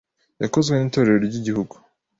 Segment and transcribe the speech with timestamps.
[0.41, 1.75] yakozwe n’Itorero ry’Igihugu;